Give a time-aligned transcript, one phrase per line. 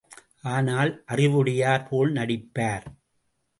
[0.45, 2.87] ஆனால், அறிவுடையார் போல நடிப்பார்.